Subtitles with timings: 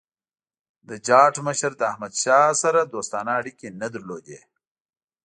[0.87, 4.41] د جاټ مشر له احمدشاه سره دوستانه اړیکي نه درلودل.